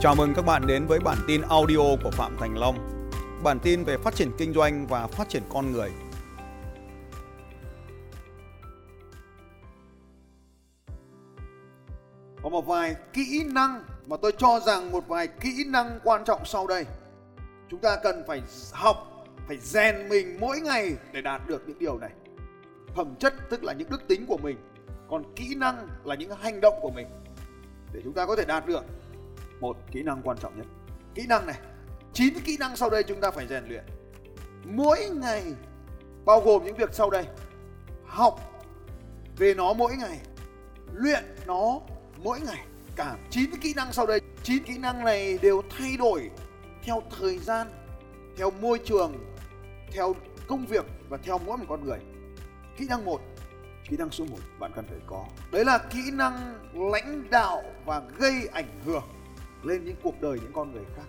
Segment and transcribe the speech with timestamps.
[0.00, 3.10] Chào mừng các bạn đến với bản tin audio của Phạm Thành Long.
[3.42, 5.90] Bản tin về phát triển kinh doanh và phát triển con người.
[12.42, 16.44] Có một vài kỹ năng mà tôi cho rằng một vài kỹ năng quan trọng
[16.44, 16.84] sau đây.
[17.70, 18.42] Chúng ta cần phải
[18.72, 22.10] học, phải rèn mình mỗi ngày để đạt được những điều này.
[22.94, 24.56] Phẩm chất tức là những đức tính của mình,
[25.10, 27.06] còn kỹ năng là những hành động của mình
[27.92, 28.84] để chúng ta có thể đạt được
[29.60, 30.66] một kỹ năng quan trọng nhất.
[31.14, 31.56] Kỹ năng này,
[32.12, 33.84] chín kỹ năng sau đây chúng ta phải rèn luyện.
[34.64, 35.44] Mỗi ngày,
[36.24, 37.24] bao gồm những việc sau đây.
[38.06, 38.64] Học
[39.36, 40.18] về nó mỗi ngày,
[40.92, 41.80] luyện nó
[42.16, 42.64] mỗi ngày.
[42.96, 46.30] Cả chín kỹ năng sau đây, chín kỹ năng này đều thay đổi
[46.82, 47.66] theo thời gian,
[48.36, 49.34] theo môi trường,
[49.92, 50.14] theo
[50.48, 51.98] công việc và theo mỗi một con người.
[52.76, 53.20] Kỹ năng một,
[53.88, 55.24] kỹ năng số 1 bạn cần phải có.
[55.52, 56.58] Đấy là kỹ năng
[56.92, 59.02] lãnh đạo và gây ảnh hưởng
[59.62, 61.06] lên những cuộc đời những con người khác.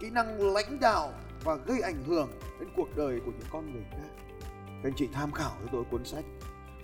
[0.00, 1.12] Kỹ năng lãnh đạo
[1.44, 4.24] và gây ảnh hưởng đến cuộc đời của những con người khác.
[4.66, 6.24] Các anh chị tham khảo cho tôi cuốn sách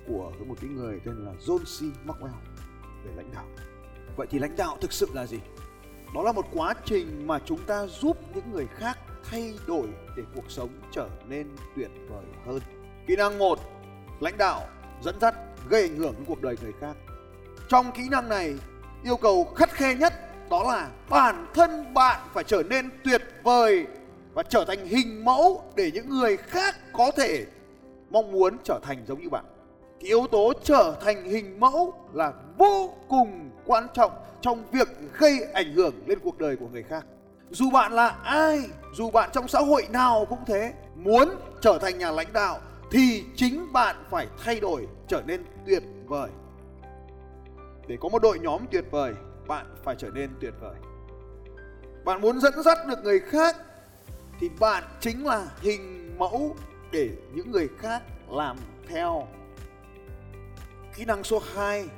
[0.09, 2.07] của một cái người tên là John C.
[2.07, 2.39] Maxwell
[3.05, 3.45] về lãnh đạo.
[4.17, 5.39] Vậy thì lãnh đạo thực sự là gì?
[6.15, 10.23] Đó là một quá trình mà chúng ta giúp những người khác thay đổi để
[10.35, 12.61] cuộc sống trở nên tuyệt vời hơn.
[13.07, 13.59] Kỹ năng một,
[14.21, 14.69] lãnh đạo
[15.03, 15.35] dẫn dắt,
[15.69, 16.97] gây ảnh hưởng đến cuộc đời người khác.
[17.69, 18.55] Trong kỹ năng này,
[19.05, 20.13] yêu cầu khắt khe nhất
[20.51, 23.87] đó là bản thân bạn phải trở nên tuyệt vời
[24.35, 27.47] và trở thành hình mẫu để những người khác có thể
[28.11, 29.45] mong muốn trở thành giống như bạn.
[30.01, 35.41] Cái yếu tố trở thành hình mẫu là vô cùng quan trọng trong việc gây
[35.53, 37.05] ảnh hưởng lên cuộc đời của người khác.
[37.51, 38.61] Dù bạn là ai,
[38.95, 41.29] dù bạn trong xã hội nào cũng thế, muốn
[41.61, 46.31] trở thành nhà lãnh đạo thì chính bạn phải thay đổi, trở nên tuyệt vời.
[47.87, 49.15] Để có một đội nhóm tuyệt vời
[49.49, 50.77] bạn phải trở nên tuyệt vời.
[52.05, 53.57] Bạn muốn dẫn dắt được người khác
[54.41, 56.57] thì bạn chính là hình mẫu
[56.93, 58.57] để những người khác làm
[58.89, 59.27] theo.
[60.97, 61.89] Kỹ năng số 2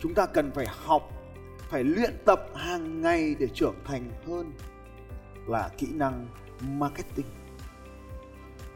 [0.00, 1.10] chúng ta cần phải học,
[1.70, 4.52] phải luyện tập hàng ngày để trưởng thành hơn
[5.46, 6.26] là kỹ năng
[6.60, 7.26] marketing.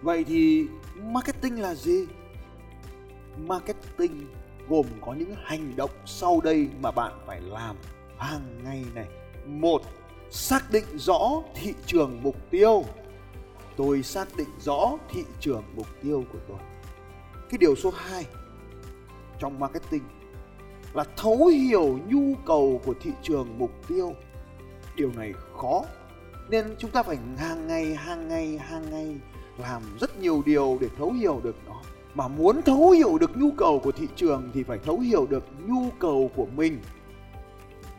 [0.03, 2.07] Vậy thì marketing là gì?
[3.47, 4.27] Marketing
[4.69, 7.77] gồm có những hành động sau đây mà bạn phải làm
[8.19, 9.09] hàng ngày này.
[9.47, 9.83] Một,
[10.31, 12.85] xác định rõ thị trường mục tiêu.
[13.77, 16.59] Tôi xác định rõ thị trường mục tiêu của tôi.
[17.51, 18.25] Cái điều số 2
[19.39, 20.03] trong marketing
[20.95, 24.13] là thấu hiểu nhu cầu của thị trường mục tiêu.
[24.97, 25.83] Điều này khó,
[26.49, 29.17] nên chúng ta phải hàng ngày hàng ngày hàng ngày
[29.59, 31.81] làm rất nhiều điều để thấu hiểu được nó
[32.15, 35.45] mà muốn thấu hiểu được nhu cầu của thị trường thì phải thấu hiểu được
[35.67, 36.79] nhu cầu của mình.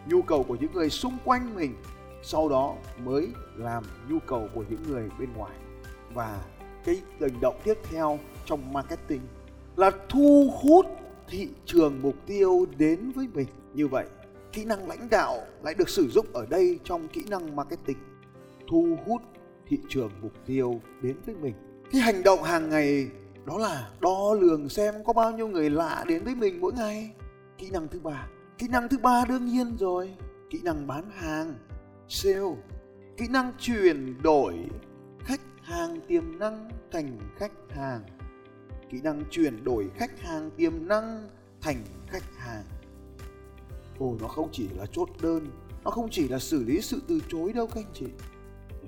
[0.08, 1.76] Nhu cầu của những người xung quanh mình,
[2.24, 5.56] sau đó mới làm nhu cầu của những người bên ngoài.
[6.14, 6.44] Và
[6.86, 9.22] cái hành động tiếp theo trong marketing
[9.76, 10.86] là thu hút
[11.28, 13.48] thị trường mục tiêu đến với mình.
[13.74, 14.06] Như vậy,
[14.52, 17.98] kỹ năng lãnh đạo lại được sử dụng ở đây trong kỹ năng marketing,
[18.68, 19.22] thu hút
[19.68, 21.54] thị trường mục tiêu đến với mình.
[21.92, 23.08] Cái hành động hàng ngày
[23.46, 27.12] đó là đo lường xem có bao nhiêu người lạ đến với mình mỗi ngày.
[27.58, 28.28] Kỹ năng thứ ba.
[28.58, 30.14] Kỹ năng thứ ba đương nhiên rồi.
[30.50, 31.54] Kỹ năng bán hàng,
[32.08, 32.56] sale.
[33.18, 34.56] Kỹ năng chuyển đổi.
[35.20, 38.02] Khách hàng tiềm năng, thành khách hàng.
[38.90, 41.30] Kỹ năng chuyển đổi khách hàng tiềm năng,
[41.62, 42.64] thành khách hàng.
[44.00, 45.48] Ồ, nó không chỉ là chốt đơn,
[45.84, 48.06] nó không chỉ là xử lý sự từ chối đâu các anh chị.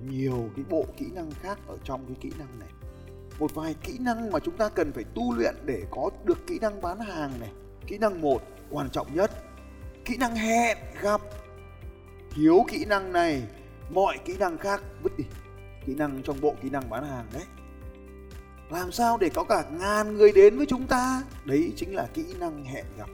[0.10, 2.70] Nhiều cái bộ kỹ năng khác ở trong cái kỹ năng này
[3.40, 6.60] một vài kỹ năng mà chúng ta cần phải tu luyện để có được kỹ
[6.60, 7.52] năng bán hàng này.
[7.88, 9.32] Kỹ năng một, quan trọng nhất.
[10.06, 11.22] Kỹ năng hẹn gặp.
[12.36, 13.44] Thiếu kỹ năng này,
[13.90, 15.24] mọi kỹ năng khác, vứt đi.
[15.86, 17.44] Kỹ năng trong bộ kỹ năng bán hàng đấy.
[18.70, 21.24] Làm sao để có cả ngàn người đến với chúng ta?
[21.46, 23.10] Đấy chính là kỹ năng hẹn gặp.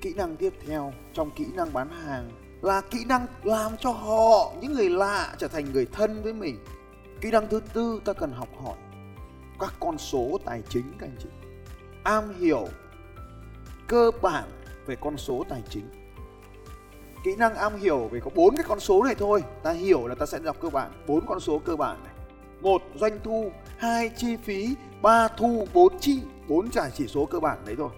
[0.00, 2.30] Kỹ năng tiếp theo trong kỹ năng bán hàng
[2.62, 6.58] là kỹ năng làm cho họ, những người lạ trở thành người thân với mình.
[7.20, 8.76] Kỹ năng thứ tư ta cần học hỏi
[9.62, 11.28] các con số tài chính, các anh chị.
[12.02, 12.68] Am hiểu
[13.88, 14.44] cơ bản
[14.86, 15.84] về con số tài chính.
[17.24, 19.42] Kỹ năng am hiểu về có bốn cái con số này thôi.
[19.62, 20.92] Ta hiểu là ta sẽ đọc cơ bản.
[21.06, 22.12] Bốn con số cơ bản này.
[22.60, 23.52] Một, doanh thu.
[23.76, 24.74] Hai, chi phí.
[25.02, 25.66] Ba, thu.
[25.74, 26.22] Bốn, chi.
[26.48, 27.90] Bốn trả chỉ số cơ bản đấy thôi.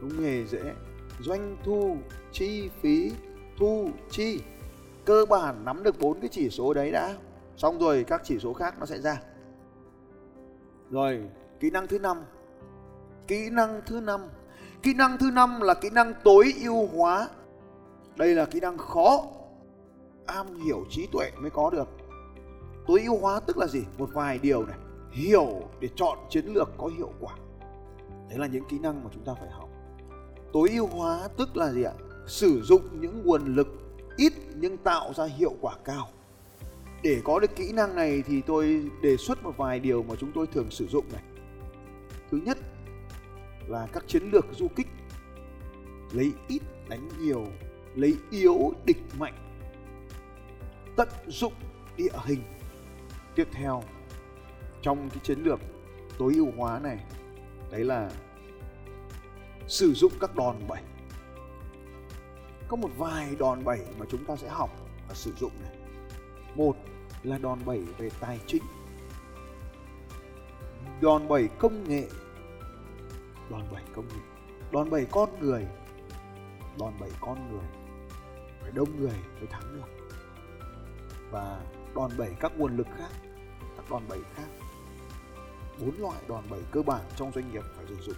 [0.00, 0.72] Đúng nghề dễ.
[1.20, 1.96] Doanh thu,
[2.32, 3.12] chi phí,
[3.58, 4.40] thu, chi.
[5.04, 7.14] Cơ bản nắm được bốn cái chỉ số đấy đã.
[7.56, 9.20] Xong rồi các chỉ số khác nó sẽ ra
[10.90, 11.22] rồi,
[11.60, 12.24] kỹ năng thứ năm.
[13.26, 14.20] Kỹ năng thứ năm.
[14.82, 17.28] Kỹ năng thứ năm là kỹ năng tối ưu hóa.
[18.16, 19.24] Đây là kỹ năng khó.
[20.26, 21.88] Am hiểu trí tuệ mới có được.
[22.86, 23.84] Tối ưu hóa tức là gì?
[23.98, 24.78] Một vài điều này.
[25.10, 25.48] Hiểu
[25.80, 27.34] để chọn chiến lược có hiệu quả.
[28.28, 29.68] Đấy là những kỹ năng mà chúng ta phải học.
[30.52, 31.92] Tối ưu hóa tức là gì ạ?
[32.26, 33.68] Sử dụng những nguồn lực,
[34.16, 36.08] ít nhưng tạo ra hiệu quả cao
[37.02, 40.32] để có được kỹ năng này thì tôi đề xuất một vài điều mà chúng
[40.32, 41.22] tôi thường sử dụng này.
[42.30, 42.58] Thứ nhất
[43.66, 44.86] là các chiến lược du kích.
[46.12, 47.46] Lấy ít đánh nhiều,
[47.94, 49.34] lấy yếu địch mạnh.
[50.96, 51.52] Tận dụng
[51.96, 52.42] địa hình.
[53.34, 53.82] Tiếp theo,
[54.82, 55.60] trong cái chiến lược
[56.18, 56.98] tối ưu hóa này,
[57.70, 58.10] đấy là
[59.68, 60.82] sử dụng các đòn bẩy.
[62.68, 64.70] Có một vài đòn bẩy mà chúng ta sẽ học
[65.08, 65.72] và sử dụng này
[66.56, 66.76] một
[67.22, 68.62] là đòn bẩy về tài chính.
[71.00, 72.08] Đòn bẩy công nghệ.
[73.50, 74.20] Đòn bẩy công nghệ.
[74.72, 75.66] Đòn bẩy con người.
[76.78, 77.68] Đòn bẩy con người.
[78.60, 80.06] Phải đông người mới thắng được.
[81.30, 81.60] Và
[81.94, 83.10] đòn bẩy các nguồn lực khác,
[83.76, 84.48] các đòn bẩy khác.
[85.80, 88.16] Bốn loại đòn bẩy cơ bản trong doanh nghiệp phải sử dụng.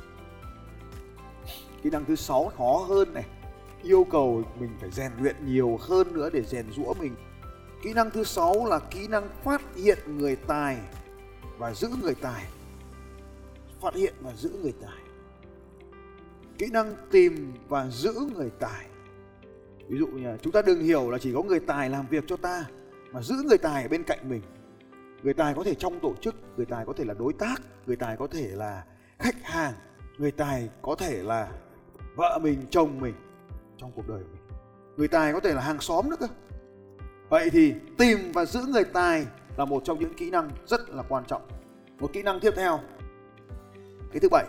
[1.83, 3.25] Kỹ năng thứ sáu khó hơn này.
[3.83, 7.15] Yêu cầu mình phải rèn luyện nhiều hơn nữa để rèn rũa mình
[7.83, 10.79] kỹ năng thứ sáu là kỹ năng phát hiện người tài
[11.59, 12.45] và giữ người tài.
[13.81, 14.99] Phát hiện và giữ người tài.
[16.59, 18.87] Kỹ năng tìm và giữ người tài.
[19.89, 22.37] Ví dụ như chúng ta đừng hiểu là chỉ có người tài làm việc cho
[22.37, 22.65] ta,
[23.13, 24.43] mà giữ người tài ở bên cạnh mình.
[25.23, 27.97] Người tài có thể trong tổ chức, người tài có thể là đối tác, người
[27.97, 28.85] tài có thể là
[29.19, 29.73] khách hàng,
[30.19, 31.53] người tài có thể là
[32.17, 33.15] vợ mình, chồng mình
[33.77, 34.59] trong cuộc đời mình.
[34.97, 36.27] Người tài có thể là hàng xóm nữa cơ
[37.29, 39.27] vậy thì tìm và giữ người tài
[39.57, 41.43] là một trong những kỹ năng rất là quan trọng.
[42.01, 42.81] Một kỹ năng tiếp theo.
[44.13, 44.47] Cái thứ bảy,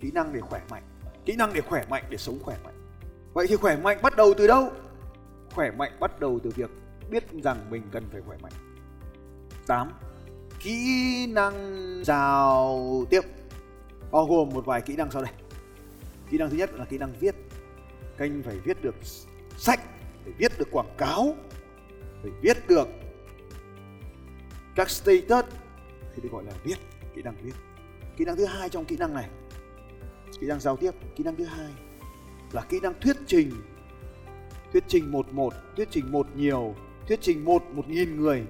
[0.00, 0.82] kỹ năng để khỏe mạnh.
[1.24, 2.74] Kỹ năng để khỏe mạnh, để sống khỏe mạnh.
[3.32, 4.70] Vậy thì khỏe mạnh bắt đầu từ đâu?
[5.54, 6.70] Khỏe mạnh bắt đầu từ việc
[7.10, 8.52] biết rằng mình cần phải khỏe mạnh.
[9.66, 9.92] 8
[10.60, 11.54] kỹ năng
[12.04, 13.20] giao tiếp.
[14.10, 15.32] Bao gồm một vài kỹ năng sau đây.
[16.30, 17.34] Kỹ năng thứ nhất là kỹ năng viết.
[18.18, 18.94] Kênh phải viết được
[19.56, 19.80] sách
[20.24, 21.34] phải viết được quảng cáo
[22.22, 22.88] phải viết được.
[24.74, 25.44] Các status
[26.14, 26.76] thì được gọi là viết,
[27.14, 27.54] kỹ năng viết.
[28.16, 29.28] Kỹ năng thứ hai trong kỹ năng này,
[30.40, 31.72] kỹ năng giao tiếp, kỹ năng thứ hai
[32.52, 33.50] là kỹ năng thuyết trình.
[34.72, 36.74] Thuyết trình một một, thuyết trình một nhiều,
[37.06, 38.46] thuyết trình một một nghìn người.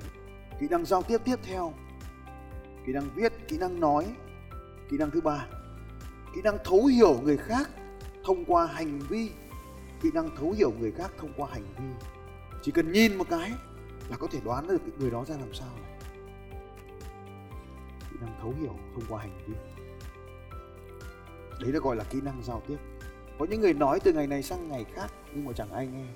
[0.60, 1.74] Kỹ năng giao tiếp tiếp theo,
[2.86, 4.06] kỹ năng viết, kỹ năng nói.
[4.90, 5.46] Kỹ năng thứ ba,
[6.34, 7.70] kỹ năng thấu hiểu người khác
[8.24, 9.30] thông qua hành vi.
[10.02, 12.06] Kỹ năng thấu hiểu người khác thông qua hành vi
[12.62, 13.52] chỉ cần nhìn một cái
[14.10, 15.68] là có thể đoán được người đó ra làm sao.
[18.10, 19.54] Kỹ năng thấu hiểu thông qua hành vi.
[21.60, 22.76] Đấy được gọi là kỹ năng giao tiếp.
[23.38, 26.06] Có những người nói từ ngày này sang ngày khác nhưng mà chẳng ai nghe.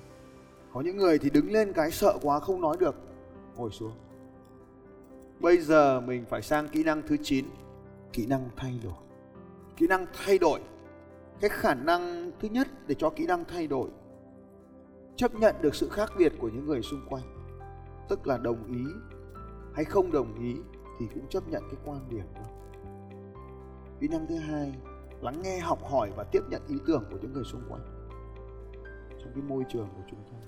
[0.73, 2.95] Có những người thì đứng lên cái sợ quá không nói được,
[3.57, 3.93] ngồi xuống.
[5.41, 7.45] Bây giờ mình phải sang kỹ năng thứ 9
[8.13, 8.93] kỹ năng thay đổi.
[9.77, 10.61] Kỹ năng thay đổi.
[11.41, 13.89] Cái khả năng thứ nhất để cho kỹ năng thay đổi
[15.17, 17.25] chấp nhận được sự khác biệt của những người xung quanh,
[18.09, 18.85] tức là đồng ý
[19.75, 20.57] hay không đồng ý
[20.99, 22.43] thì cũng chấp nhận cái quan điểm đó.
[24.01, 24.75] Kỹ năng thứ hai,
[25.21, 27.83] lắng nghe, học hỏi và tiếp nhận ý tưởng của những người xung quanh.
[29.11, 30.39] Trong cái môi trường của chúng ta.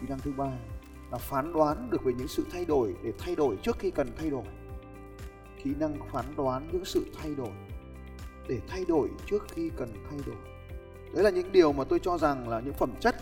[0.00, 0.58] Kỹ năng thứ ba
[1.10, 4.08] là phán đoán được về những sự thay đổi để thay đổi trước khi cần
[4.16, 4.44] thay đổi.
[5.64, 7.52] Kỹ năng phán đoán những sự thay đổi
[8.48, 10.36] để thay đổi trước khi cần thay đổi.
[11.14, 13.14] Đấy là những điều mà tôi cho rằng là những phẩm chất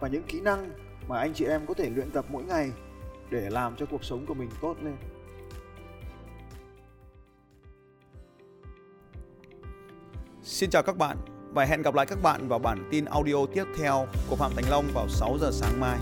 [0.00, 0.70] và những kỹ năng
[1.08, 2.70] mà anh chị em có thể luyện tập mỗi ngày
[3.30, 4.96] để làm cho cuộc sống của mình tốt lên
[10.42, 11.16] Xin chào các bạn
[11.52, 14.70] và hẹn gặp lại các bạn vào bản tin audio tiếp theo của Phạm Thành
[14.70, 15.98] Long vào 6 giờ sáng mai.